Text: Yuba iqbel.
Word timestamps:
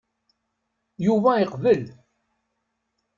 Yuba 1.05 1.31
iqbel. 1.43 1.83